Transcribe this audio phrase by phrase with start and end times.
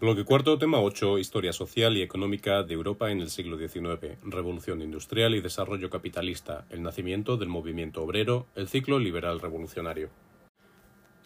[0.00, 4.80] Bloque cuarto, tema 8, Historia social y económica de Europa en el siglo XIX, Revolución
[4.82, 10.08] industrial y desarrollo capitalista, el nacimiento del movimiento obrero, el ciclo liberal revolucionario.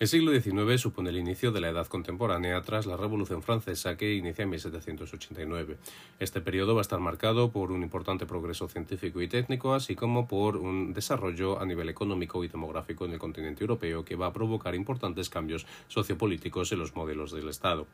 [0.03, 4.15] El siglo XIX supone el inicio de la edad contemporánea tras la Revolución Francesa que
[4.17, 5.77] inicia en 1789.
[6.19, 10.27] Este periodo va a estar marcado por un importante progreso científico y técnico, así como
[10.27, 14.33] por un desarrollo a nivel económico y demográfico en el continente europeo que va a
[14.33, 17.87] provocar importantes cambios sociopolíticos en los modelos del Estado.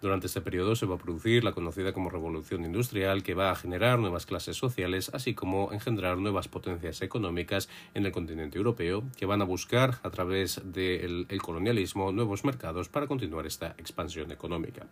[0.00, 3.56] Durante este periodo se va a producir la conocida como revolución industrial que va a
[3.56, 9.26] generar nuevas clases sociales así como engendrar nuevas potencias económicas en el continente europeo que
[9.26, 14.86] van a buscar a través del colonialismo nuevos mercados para continuar esta expansión económica.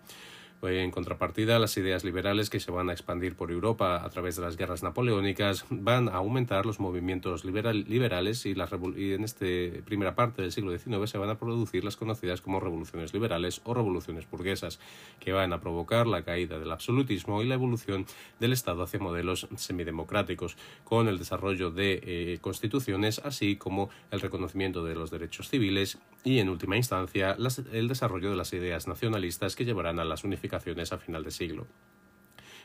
[0.62, 4.42] En contrapartida, las ideas liberales que se van a expandir por Europa a través de
[4.42, 8.54] las guerras napoleónicas van a aumentar los movimientos liberales y,
[8.96, 9.44] y en esta
[9.84, 13.74] primera parte del siglo XIX se van a producir las conocidas como revoluciones liberales o
[13.74, 14.80] revoluciones burguesas,
[15.20, 18.06] que van a provocar la caída del absolutismo y la evolución
[18.40, 24.82] del Estado hacia modelos semidemocráticos, con el desarrollo de eh, constituciones, así como el reconocimiento
[24.82, 27.36] de los derechos civiles y, en última instancia,
[27.72, 30.43] el desarrollo de las ideas nacionalistas que llevarán a las unificaciones
[30.92, 31.66] a final de siglo.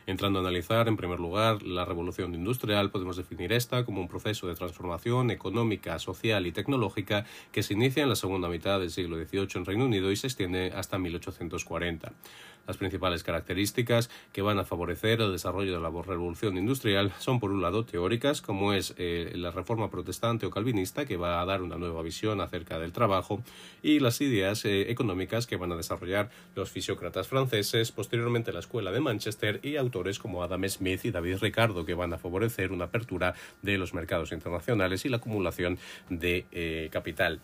[0.08, 4.48] Entrando a analizar, en primer lugar, la revolución industrial, podemos definir esta como un proceso
[4.48, 9.18] de transformación económica, social y tecnológica que se inicia en la segunda mitad del siglo
[9.18, 12.14] XVIII en Reino Unido y se extiende hasta 1840.
[12.70, 17.50] Las principales características que van a favorecer el desarrollo de la revolución industrial son, por
[17.50, 21.64] un lado, teóricas, como es eh, la reforma protestante o calvinista, que va a dar
[21.64, 23.42] una nueva visión acerca del trabajo,
[23.82, 28.92] y las ideas eh, económicas que van a desarrollar los fisiócratas franceses, posteriormente la Escuela
[28.92, 32.86] de Manchester y autores como Adam Smith y David Ricardo, que van a favorecer una
[32.86, 37.42] apertura de los mercados internacionales y la acumulación de eh, capital.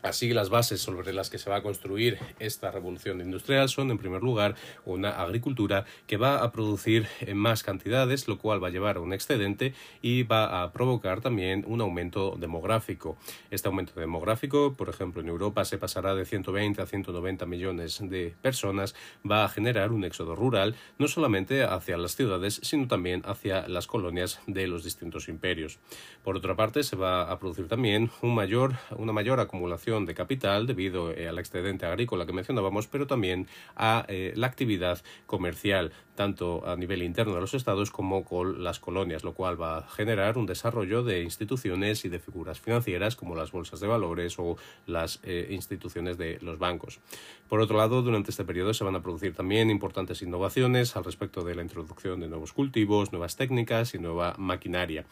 [0.00, 3.98] Así, las bases sobre las que se va a construir esta revolución industrial son, en
[3.98, 4.54] primer lugar,
[4.84, 9.00] una agricultura que va a producir en más cantidades, lo cual va a llevar a
[9.00, 13.18] un excedente y va a provocar también un aumento demográfico.
[13.50, 18.36] Este aumento demográfico, por ejemplo, en Europa se pasará de 120 a 190 millones de
[18.40, 18.94] personas,
[19.28, 23.88] va a generar un éxodo rural, no solamente hacia las ciudades, sino también hacia las
[23.88, 25.80] colonias de los distintos imperios.
[26.22, 30.66] Por otra parte, se va a producir también un mayor, una mayor acumulación de capital
[30.66, 36.66] debido eh, al excedente agrícola que mencionábamos, pero también a eh, la actividad comercial, tanto
[36.68, 40.36] a nivel interno de los estados como con las colonias, lo cual va a generar
[40.36, 45.20] un desarrollo de instituciones y de figuras financieras como las bolsas de valores o las
[45.22, 47.00] eh, instituciones de los bancos.
[47.48, 51.44] Por otro lado, durante este periodo se van a producir también importantes innovaciones al respecto
[51.44, 55.06] de la introducción de nuevos cultivos, nuevas técnicas y nueva maquinaria.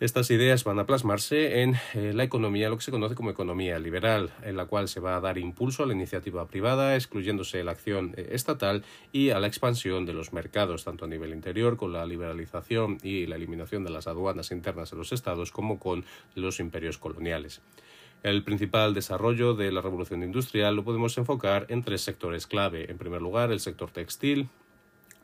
[0.00, 3.80] Estas ideas van a plasmarse en eh, la economía, lo que se conoce como economía
[3.80, 7.72] liberal, en la cual se va a dar impulso a la iniciativa privada, excluyéndose la
[7.72, 11.92] acción eh, estatal y a la expansión de los mercados, tanto a nivel interior, con
[11.92, 16.04] la liberalización y la eliminación de las aduanas internas de los estados, como con
[16.36, 17.60] los imperios coloniales.
[18.22, 22.88] El principal desarrollo de la revolución industrial lo podemos enfocar en tres sectores clave.
[22.88, 24.48] En primer lugar, el sector textil,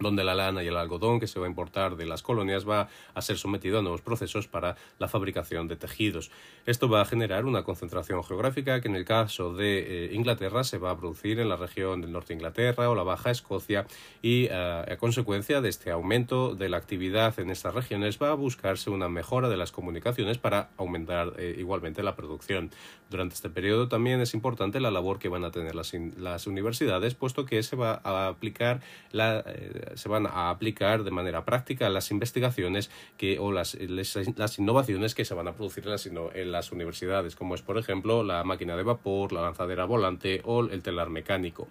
[0.01, 2.89] donde la lana y el algodón que se va a importar de las colonias va
[3.15, 6.31] a ser sometido a nuevos procesos para la fabricación de tejidos.
[6.67, 10.79] Esto va a generar una concentración geográfica que en el caso de eh, Inglaterra se
[10.79, 13.87] va a producir en la región del norte de Inglaterra o la Baja Escocia
[14.23, 18.35] y eh, a consecuencia de este aumento de la actividad en estas regiones va a
[18.35, 22.71] buscarse una mejora de las comunicaciones para aumentar eh, igualmente la producción.
[23.11, 27.15] Durante este periodo también es importante la labor que van a tener las, las universidades
[27.15, 28.81] puesto que se va a aplicar
[29.13, 29.45] la
[29.95, 35.25] se van a aplicar de manera práctica las investigaciones que, o las, las innovaciones que
[35.25, 38.77] se van a producir en las, en las universidades, como es, por ejemplo, la máquina
[38.77, 41.69] de vapor, la lanzadera volante o el telar mecánico.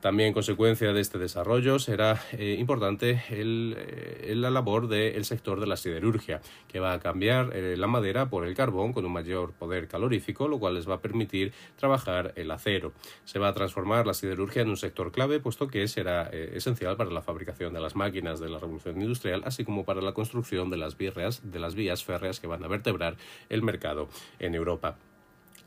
[0.00, 5.76] También, consecuencia de este desarrollo, será eh, importante eh, la labor del sector de la
[5.76, 9.88] siderurgia, que va a cambiar eh, la madera por el carbón con un mayor poder
[9.88, 12.94] calorífico, lo cual les va a permitir trabajar el acero.
[13.26, 17.10] Se va a transformar la siderurgia en un sector clave, puesto que será esencial para
[17.10, 20.78] la fabricación de las máquinas de la revolución industrial, así como para la construcción de
[20.78, 23.16] las de las vías férreas que van a vertebrar
[23.50, 24.08] el mercado
[24.38, 24.96] en Europa.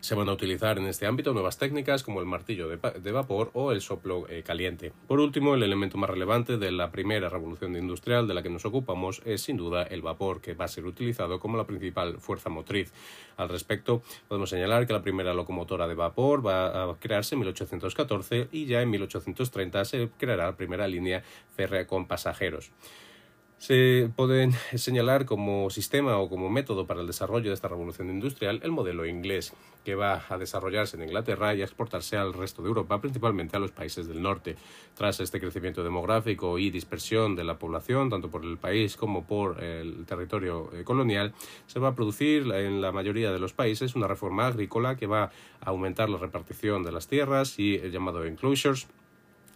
[0.04, 3.72] Se van a utilizar en este ámbito nuevas técnicas como el martillo de, vapor o
[3.72, 4.92] el soplo eh, caliente.
[5.08, 8.66] Por último, el elemento más relevante de la primera revolución industrial de la que nos
[8.66, 12.50] ocupamos es sin duda el vapor, que va a ser utilizado como la principal fuerza
[12.50, 12.92] motriz.
[13.38, 18.50] Al respecto, podemos señalar que la primera locomotora de vapor va a crearse en 1814
[18.52, 21.24] y ya en 1830 se creará la primera línea
[21.56, 22.74] férrea con pasajeros.
[23.58, 28.60] Se pueden señalar como sistema o como método para el desarrollo de esta revolución industrial
[28.64, 29.54] el modelo inglés,
[29.86, 33.60] que va a desarrollarse en Inglaterra y a exportarse al resto de Europa, principalmente a
[33.60, 34.56] los países del norte.
[34.96, 39.64] Tras este crecimiento demográfico y dispersión de la población, tanto por el país como por
[39.64, 41.34] el territorio eh, colonial,
[41.68, 45.32] se va a producir en la mayoría de los países una reforma agrícola que va
[45.62, 48.88] a aumentar la repartición de las tierras y el llamado enclosures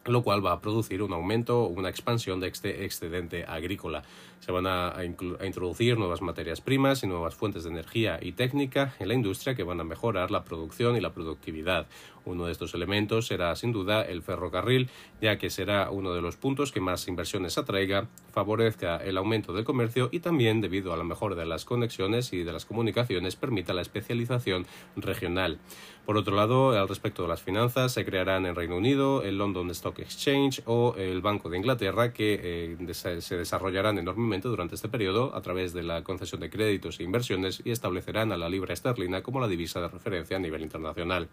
[0.09, 4.03] lo cual va a producir un aumento o una expansión de este excedente agrícola.
[4.39, 9.09] Se van a, introducir nuevas materias primas y nuevas fuentes de energía y técnica en
[9.09, 11.87] la industria que van a mejorar la producción y la productividad.
[12.23, 14.89] Uno de estos elementos será sin duda el ferrocarril,
[15.21, 19.63] ya que será uno de los puntos que más inversiones atraiga, favorezca el aumento del
[19.63, 23.73] comercio y también, debido a la mejora de las conexiones y de las comunicaciones, permita
[23.73, 24.65] la especialización
[24.97, 25.59] regional.
[26.05, 29.69] Por otro lado, al respecto de las finanzas, se crearán en Reino Unido el London
[29.71, 35.33] Stock Exchange o el Banco de Inglaterra, que eh, se desarrollarán enormemente durante este periodo
[35.35, 39.23] a través de la concesión de créditos e inversiones y establecerán a la libra esterlina
[39.23, 41.29] como la divisa de referencia a nivel internacional.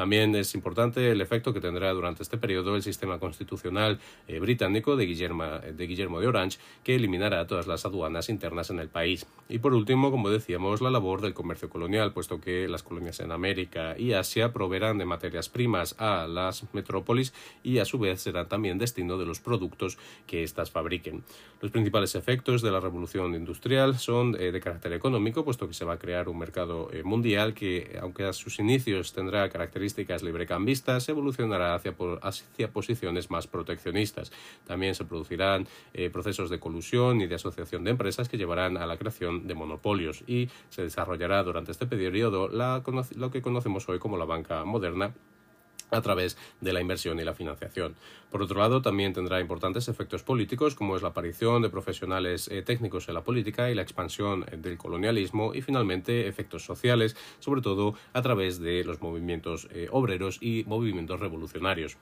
[0.00, 4.96] También es importante el efecto que tendrá durante este periodo el sistema constitucional eh, británico
[4.96, 9.26] de Guillermo, de Guillermo de Orange, que eliminará todas las aduanas internas en el país.
[9.50, 13.30] Y por último, como decíamos, la labor del comercio colonial, puesto que las colonias en
[13.30, 18.48] América y Asia proveerán de materias primas a las metrópolis y a su vez serán
[18.48, 21.24] también destino de los productos que éstas fabriquen.
[21.60, 25.84] Los principales efectos de la revolución industrial son eh, de carácter económico, puesto que se
[25.84, 30.22] va a crear un mercado eh, mundial que, aunque a sus inicios tendrá carácter características
[30.22, 34.32] librecambistas evolucionará hacia, hacia posiciones más proteccionistas.
[34.66, 38.86] También se producirán eh, procesos de colusión y de asociación de empresas que llevarán a
[38.86, 44.16] la creación de monopolios y se desarrollará durante este periodo lo que conocemos hoy como
[44.16, 45.12] la banca moderna
[45.90, 47.94] a través de la inversión y la financiación.
[48.30, 52.62] Por otro lado, también tendrá importantes efectos políticos, como es la aparición de profesionales eh,
[52.62, 57.60] técnicos en la política y la expansión eh, del colonialismo, y finalmente efectos sociales, sobre
[57.60, 61.96] todo a través de los movimientos eh, obreros y movimientos revolucionarios.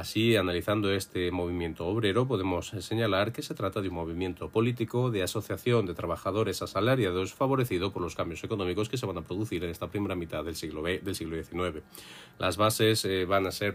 [0.00, 5.22] Así, analizando este movimiento obrero, podemos señalar que se trata de un movimiento político de
[5.22, 9.68] asociación de trabajadores asalariados favorecido por los cambios económicos que se van a producir en
[9.68, 11.82] esta primera mitad del siglo, XIX.
[12.38, 13.74] Las bases van a ser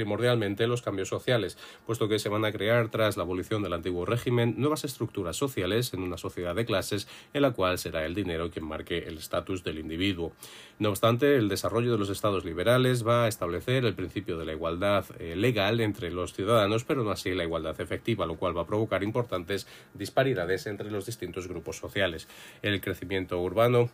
[0.00, 4.06] primordialmente los cambios sociales, puesto que se van a crear tras la abolición del antiguo
[4.06, 8.50] régimen nuevas estructuras sociales en una sociedad de clases en la cual será el dinero
[8.50, 10.32] quien marque el estatus del individuo.
[10.78, 14.52] No obstante, el desarrollo de los estados liberales va a establecer el principio de la
[14.52, 18.62] igualdad eh, legal entre los ciudadanos, pero no así la igualdad efectiva, lo cual va
[18.62, 22.26] a provocar importantes disparidades entre los distintos grupos sociales.
[22.62, 23.90] El crecimiento urbano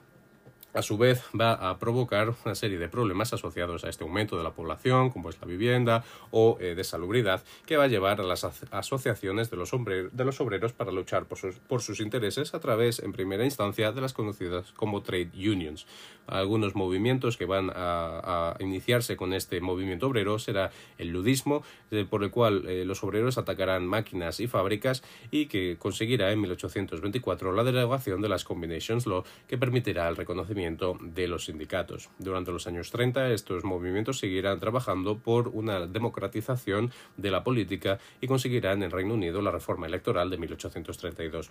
[0.76, 4.44] a su vez va a provocar una serie de problemas asociados a este aumento de
[4.44, 8.24] la población, como es la vivienda o eh, de salubridad, que va a llevar a
[8.24, 12.60] las asociaciones de los, de los obreros para luchar por sus, por sus, intereses a
[12.60, 15.86] través, en primera instancia, de las conocidas como trade unions.
[16.26, 22.24] Algunos movimientos que van a, iniciarse con este movimiento obrero será el ludismo, eh, por
[22.24, 27.64] el cual eh, los obreros atacarán máquinas y fábricas y que conseguirá en 1824 la
[27.64, 32.10] derogación de las Combinations Law, que permitirá el reconocimiento de los sindicatos.
[32.18, 38.26] Durante los años 30 estos movimientos seguirán trabajando por una democratización de la política y
[38.26, 41.50] conseguirán en Reino Unido la reforma electoral de 1832.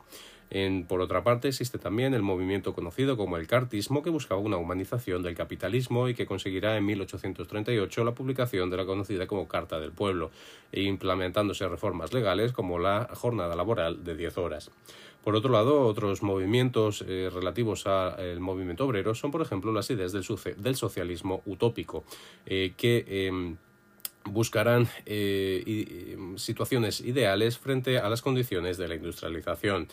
[0.49, 4.57] En, por otra parte existe también el movimiento conocido como el cartismo que buscaba una
[4.65, 9.79] humanización del capitalismo y que conseguirá en 1838 la publicación de la conocida como Carta
[9.79, 10.31] del Pueblo
[10.71, 14.71] e implementándose reformas legales como la jornada laboral de 10 horas.
[15.23, 20.11] Por otro lado, otros movimientos eh, relativos al movimiento obrero son, por ejemplo, las ideas
[20.11, 22.03] del, socialismo utópico,
[22.45, 23.57] eh, que em,
[24.25, 29.87] buscarán eh, situaciones ideales frente a las condiciones de la industrialización.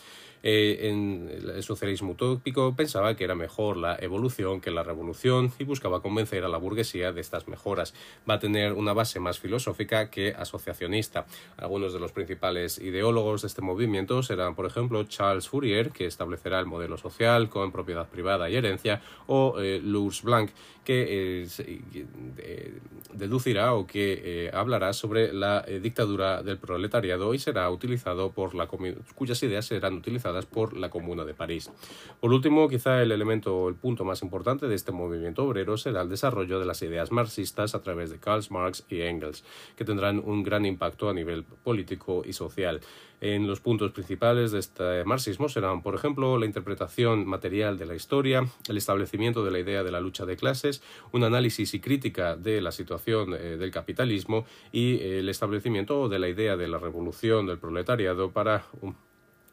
[0.45, 5.63] Eh, en el socialismo utópico pensaba que era mejor la evolución que la revolución y
[5.63, 7.93] buscaba convencer a la burguesía de estas mejoras.
[8.29, 11.25] Va a tener una base más filosófica que asociacionista.
[11.55, 16.59] Algunos de los principales ideólogos de este movimiento serán, por ejemplo, Charles Fourier, que establecerá
[16.59, 19.81] el modelo social con propiedad privada y herencia, o eh,
[20.23, 20.51] Blanc,
[20.83, 22.73] que eh,
[23.13, 29.41] deducirá o que hablará sobre la dictadura del proletariado y será utilizado por la cuyas
[29.43, 31.71] ideas serán utilizadas por la Comuna de París.
[32.19, 36.01] Por último, quizá el elemento o el punto más importante de este movimiento obrero será
[36.01, 39.43] el desarrollo de las ideas marxistas a través de Karl Marx y Engels,
[39.75, 42.81] que tendrán un gran impacto a nivel político y social.
[43.21, 47.95] En los puntos principales de este marxismo serán, por ejemplo, la interpretación material de la
[47.95, 52.35] historia, el establecimiento de la idea de la lucha de clases, un análisis y crítica
[52.35, 57.45] de la situación eh, del capitalismo y el establecimiento de la idea de la revolución
[57.45, 58.65] del proletariado para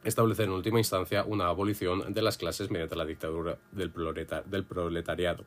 [0.05, 5.45] establecer en última instancia una abolición de las clases mediante la dictadura del, proletariado.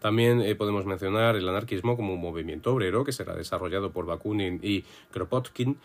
[0.00, 4.60] También eh, podemos mencionar el anarquismo como un movimiento obrero que será desarrollado por Bakunin
[4.62, 5.78] y Kropotkin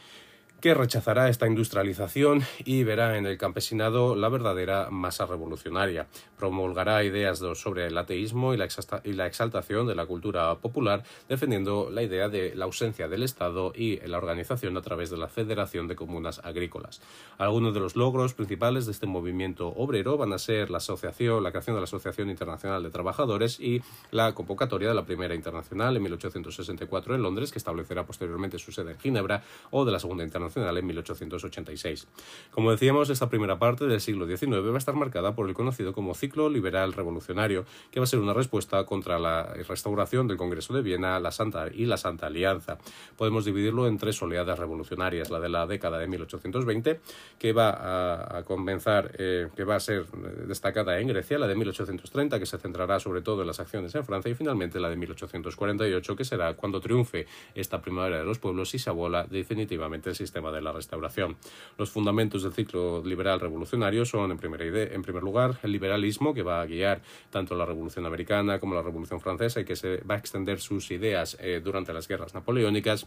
[0.61, 6.07] que rechazará esta industrialización y verá en el campesinado la verdadera masa revolucionaria.
[6.37, 12.29] Promulgará ideas sobre el ateísmo y la, exaltación de la cultura popular, defendiendo la idea
[12.29, 16.41] de la ausencia del Estado y la organización a través de la Federación de Comunas
[16.43, 17.01] Agrícolas.
[17.37, 21.81] Algunos de los logros principales de este movimiento obrero van a ser la creación de
[21.81, 27.21] la Asociación Internacional de Trabajadores y la convocatoria de la Primera Internacional en 1864 en
[27.21, 32.07] Londres, que establecerá posteriormente su sede en Ginebra, o de la Segunda Internacional en 1886.
[32.51, 35.93] Como decíamos, esta primera parte del siglo XIX va a estar marcada por el conocido
[35.93, 40.73] como ciclo liberal revolucionario, que va a ser una respuesta contra la restauración del Congreso
[40.73, 42.77] de Viena la Santa y la Santa Alianza.
[43.17, 46.99] Podemos dividirlo en tres oleadas revolucionarias, la de la década de 1820,
[47.37, 50.05] que va a, comenzar, eh, que va a ser
[50.47, 54.05] destacada en Grecia, la de 1830, que se centrará sobre todo en las acciones en
[54.05, 58.73] Francia, y finalmente la de 1848, que será cuando triunfe esta primavera de los pueblos
[58.73, 61.37] y se abola definitivamente el sistema de la restauración.
[61.77, 66.61] Los fundamentos del ciclo liberal revolucionario son, en, en primer lugar, el liberalismo, que va
[66.61, 70.17] a guiar tanto la Revolución Americana como la Revolución Francesa y que se va a
[70.17, 73.05] extender sus ideas eh, durante las guerras napoleónicas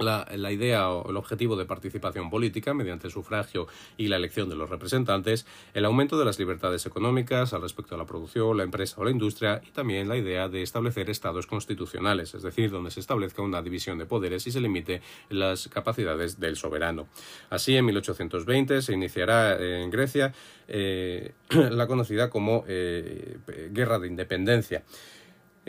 [0.00, 3.66] la, idea o el objetivo de participación política mediante el sufragio
[3.96, 7.98] y la elección de los representantes, el aumento de las libertades económicas al respecto a
[7.98, 12.34] la producción, la empresa o la industria y también la idea de establecer estados constitucionales,
[12.34, 16.56] es decir, donde se establezca una división de poderes y se limite las capacidades del
[16.56, 17.08] soberano.
[17.50, 20.32] Así, en 1820 se iniciará en Grecia
[20.68, 23.38] eh, la conocida como eh,
[23.70, 24.84] Guerra de Independencia.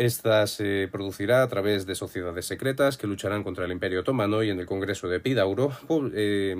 [0.02, 4.50] Esta se producirá a través de sociedades secretas que lucharán contra el Imperio Otomano y
[4.50, 5.74] en el Congreso de Epidauro
[6.16, 6.56] eh,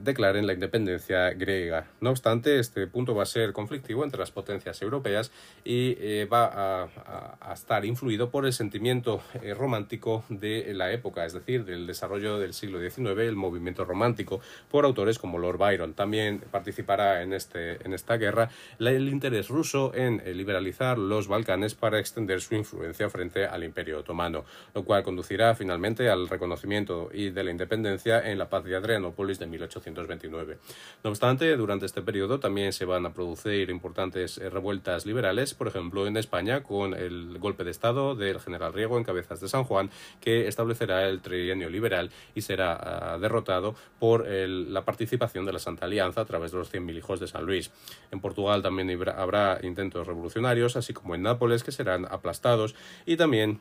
[0.00, 1.86] declaren la independencia griega.
[2.00, 5.30] No obstante, este punto va a ser conflictivo entre las potencias europeas
[5.62, 11.32] y eh, va a, estar influido por el sentimiento eh, romántico de la época, es
[11.32, 15.94] decir, del desarrollo del siglo XIX, el movimiento romántico, por autores como Lord Byron.
[15.94, 22.00] También participará en, este, en esta guerra el interés ruso en liberalizar los Balcanes para
[22.00, 22.79] extender su influencia
[23.10, 24.44] frente al Imperio Otomano,
[24.74, 29.38] lo cual conducirá finalmente al reconocimiento y de la independencia en la paz de Adrianópolis
[29.38, 30.58] de 1829.
[31.04, 35.68] No obstante, durante este periodo también se van a producir importantes eh, revueltas liberales, por
[35.68, 39.64] ejemplo en España con el golpe de Estado del general Riego en Cabezas de San
[39.64, 45.58] Juan, que establecerá el trienio liberal y será ah, derrotado por la participación de la
[45.58, 47.70] Santa Alianza a través de los 100.000 hijos de San Luis.
[48.10, 52.59] En Portugal también habrá intentos revolucionarios, así como en Nápoles, que serán aplastados
[53.06, 53.60] y también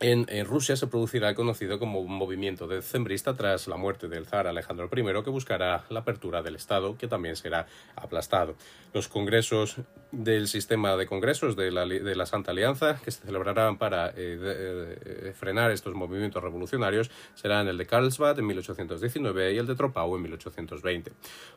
[0.00, 4.88] en, Rusia se producirá el conocido como movimiento decembrista tras la muerte del zar Alejandro
[4.94, 7.66] I, que buscará la apertura del Estado, que también será
[7.96, 8.54] aplastado.
[8.94, 9.76] Los congresos
[10.10, 15.32] del sistema de congresos de la, de Santa Alianza, que se celebrarán para eh, eh,
[15.38, 20.22] frenar estos movimientos revolucionarios, serán el de Karlsbad en 1819 y el de Troppau en
[20.22, 21.12] 1820.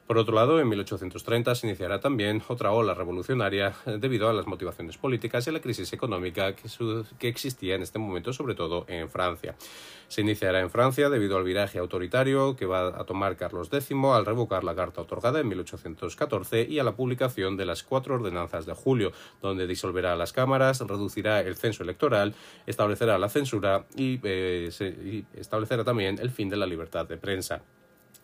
[0.06, 4.48] Por otro lado, en 1830 se iniciará también otra ola revolucionaria eh, debido a las
[4.48, 6.68] motivaciones políticas y a la crisis económica que,
[7.18, 9.56] que existía en este momento sobre todo en Francia.
[10.08, 14.26] Se iniciará en Francia debido al viraje autoritario que va a tomar Carlos X al
[14.26, 18.74] revocar la carta otorgada en 1814 y a la publicación de las cuatro ordenanzas de
[18.74, 19.12] julio,
[19.42, 22.36] donde disolverá las cámaras, reducirá el censo electoral,
[22.68, 27.64] establecerá la censura y, eh, y establecerá también el fin de la libertad de prensa.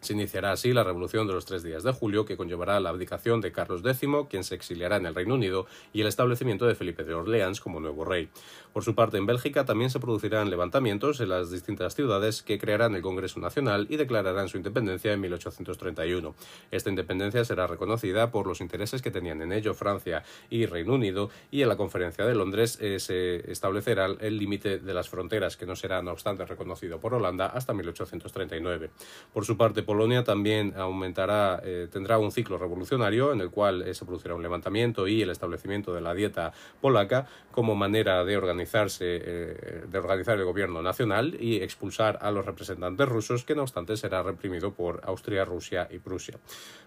[0.02, 3.42] Se iniciará así la Revolución de los Tres Días de Julio, que conllevará la abdicación
[3.42, 7.04] de Carlos X, quien se exiliará en el Reino Unido, y el establecimiento de Felipe
[7.04, 8.30] de Orleans como nuevo rey.
[8.72, 12.96] Por su parte, en Bélgica también se producirán levantamientos en las distintas ciudades que crearán
[12.96, 16.36] el Congreso Nacional y declararán su independencia en 1831.
[16.72, 21.30] Esta independencia será reconocida por los intereses que tenían en ello Francia y Reino Unido,
[21.52, 25.66] y en la Conferencia de Londres eh, se establecerá el límite de las fronteras, que
[25.66, 28.92] no será, no obstante, reconocido por Holanda hasta 1839.
[29.34, 33.96] Por su parte, Polonia también aumentará, eh, tendrá un ciclo revolucionario en el cual eh,
[33.96, 37.26] se producirá un levantamiento y el establecimiento de la dieta polaca
[37.60, 43.44] como manera de organizarse, de organizar el gobierno nacional y expulsar a los representantes rusos,
[43.44, 46.38] que no obstante será reprimido por Austria, Rusia y Prusia.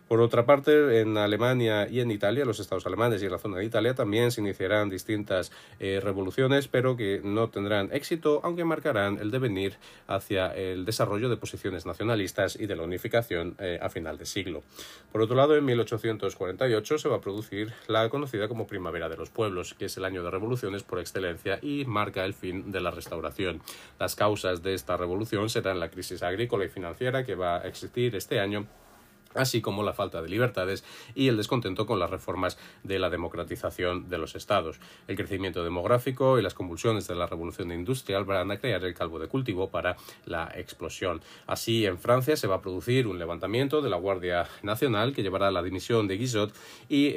[0.09, 3.59] Por otra parte, en Alemania y en Italia, los estados alemanes y en la zona
[3.59, 9.31] de Italia también se iniciarán distintas revoluciones, pero que no tendrán éxito, aunque marcarán el
[9.31, 9.77] devenir
[10.07, 14.63] hacia el desarrollo de posiciones nacionalistas y de la unificación eh, a final de siglo.
[15.11, 19.31] Por otro lado, en 1848 se va a producir la conocida como Primavera de los
[19.31, 20.31] Pueblos, que es el año de
[20.87, 23.61] por excelencia y marca el fin de la restauración.
[23.99, 28.15] Las causas de esta revolución serán la crisis agrícola y financiera que va a existir
[28.15, 28.67] este año
[29.35, 30.85] así como la falta de libertades
[31.15, 34.81] y el descontento con las reformas de la democratización de los estados.
[35.09, 39.19] El crecimiento demográfico y las convulsiones de la revolución industrial van a crear el calvo
[39.19, 41.21] de cultivo para la explosión.
[41.47, 45.49] Así, en Francia se va a producir un levantamiento de la Guardia Nacional que llevará
[45.49, 46.53] a la dimisión de Guizot
[46.89, 47.13] y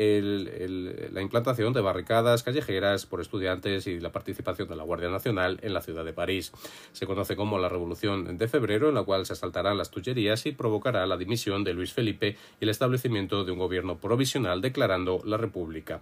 [1.12, 5.74] la implantación de barricadas callejeras por estudiantes y la participación de la Guardia Nacional en
[5.74, 6.52] la ciudad de París.
[6.92, 10.52] Se conoce como la Revolución de Febrero, en la cual se asaltarán las Tullerías y
[10.52, 15.38] provocará la dimisión de Luis Felipe Y el establecimiento de un gobierno provisional declarando la
[15.38, 16.02] República.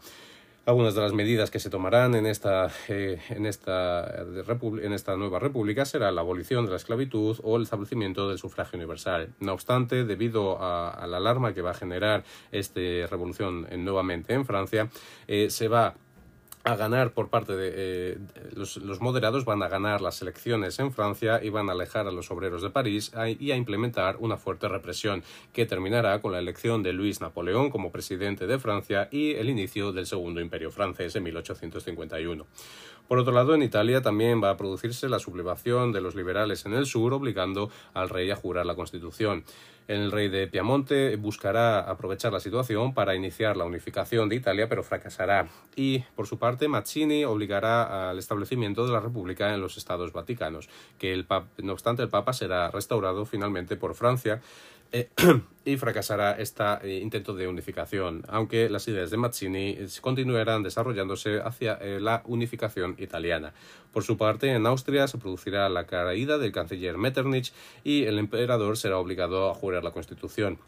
[0.65, 5.37] Algunas de las medidas que se tomarán en esta, eh, en, esta, en esta nueva
[5.37, 9.33] república será la abolición de la esclavitud o el establecimiento del sufragio universal.
[9.41, 14.89] No obstante, debido a, la alarma que va a generar esta revolución nuevamente en Francia,
[15.27, 15.95] eh, se va
[16.63, 18.17] a ganar por parte de eh,
[18.55, 22.31] los, moderados van a ganar las elecciones en Francia y van a alejar a los
[22.31, 26.93] obreros de París y a implementar una fuerte represión que terminará con la elección de
[26.93, 32.45] Luis Napoleón como presidente de Francia y el inicio del segundo imperio francés en 1851.
[33.13, 36.73] Por otro lado, en Italia también va a producirse la sublevación de los liberales en
[36.73, 39.43] el sur, obligando al rey a jurar la Constitución.
[39.87, 44.81] El rey de Piamonte buscará aprovechar la situación para iniciar la unificación de Italia, pero
[44.81, 45.47] fracasará.
[45.75, 50.67] Y, por su parte, Mazzini obligará al establecimiento de la República en los Estados Vaticanos,
[50.97, 51.27] que el
[51.61, 54.41] no obstante el Papa será restaurado finalmente por Francia
[54.93, 55.09] eh,
[55.65, 56.63] y fracasará este
[57.01, 63.53] intento de unificación, aunque las ideas de Mazzini continuarán desarrollándose hacia la unificación italiana.
[63.91, 68.77] Por su parte, en Austria se producirá la caída del canciller Metternich y el emperador
[68.77, 70.59] será obligado a jurar la Constitución.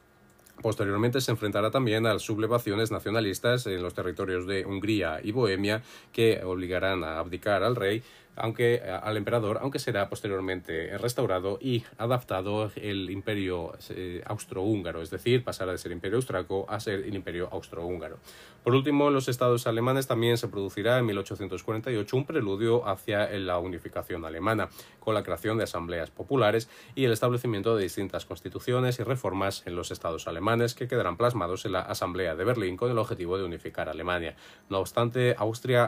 [0.62, 5.84] Posteriormente se enfrentará también a las sublevaciones nacionalistas en los territorios de Hungría y Bohemia
[6.14, 8.04] que obligarán a abdicar al rey
[8.36, 15.10] aunque eh, al emperador, aunque será posteriormente restaurado y adaptado el imperio eh, austrohúngaro, es
[15.10, 18.18] decir, pasará de ser imperio austraco a ser el imperio austrohúngaro.
[18.64, 23.60] Por último, en los estados alemanes también se producirá en 1848 un preludio hacia la
[23.60, 29.04] unificación alemana, con la creación de asambleas populares y el establecimiento de distintas constituciones y
[29.04, 32.98] reformas en los estados alemanes que quedarán plasmados en la Asamblea de Berlín con el
[32.98, 34.36] objetivo de unificar Alemania.
[34.70, 35.86] No obstante, Austria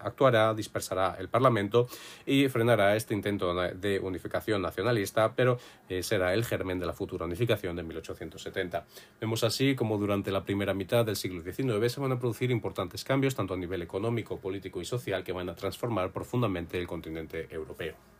[0.00, 1.86] actuará, dispersará el Parlamento
[2.26, 7.26] y frenará este intento de unificación nacionalista, pero eh, será el germen de la futura
[7.26, 8.84] unificación de 1870.
[9.20, 13.04] Vemos así como durante la primera mitad del siglo XIX se van a producir importantes
[13.04, 17.46] cambios tanto a nivel económico, político y social que van a transformar profundamente el continente
[17.52, 18.17] europeo.